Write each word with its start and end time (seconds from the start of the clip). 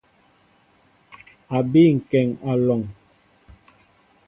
A 1.55 1.59
bii 1.71 1.93
kéŋ 2.09 2.27
alɔŋ. 2.51 2.81